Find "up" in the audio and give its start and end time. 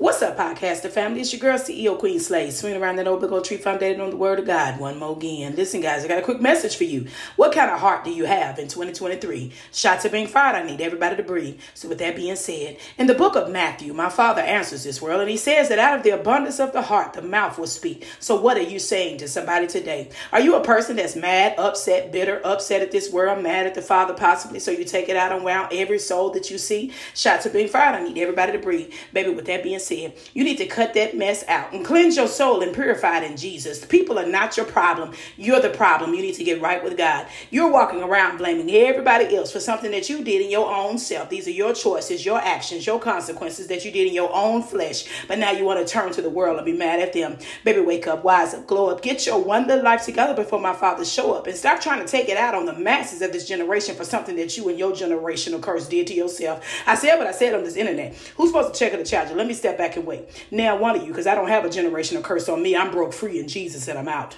0.22-0.38, 48.06-48.22, 48.54-48.66, 48.90-49.02, 51.34-51.46